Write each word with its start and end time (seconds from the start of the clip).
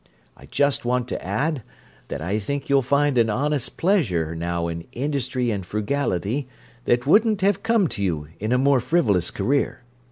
I 0.35 0.47
just 0.47 0.83
want 0.83 1.07
to 1.09 1.23
add 1.23 1.61
that 2.07 2.21
I 2.21 2.39
think 2.39 2.71
you'll 2.71 2.81
find 2.81 3.19
an 3.19 3.29
honest 3.29 3.77
pleasure 3.77 4.35
now 4.35 4.67
in 4.67 4.85
industry 4.93 5.51
and 5.51 5.63
frugality 5.63 6.47
that 6.85 7.05
wouldn't 7.05 7.41
have 7.41 7.61
come 7.61 7.87
to 7.89 8.03
you 8.03 8.27
in 8.39 8.51
a 8.51 8.57
more 8.57 8.79
frivolous 8.79 9.29
career. 9.29 9.83